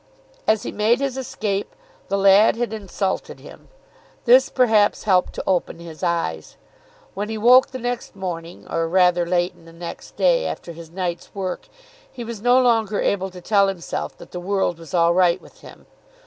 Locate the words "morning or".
8.15-8.87